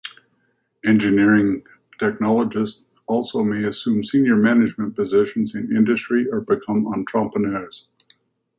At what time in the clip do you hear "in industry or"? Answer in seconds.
5.53-6.41